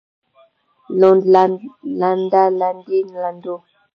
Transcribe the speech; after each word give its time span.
لوند 0.99 1.21
لنده 1.99 2.43
لندې 2.59 2.99
لندو 3.21 3.55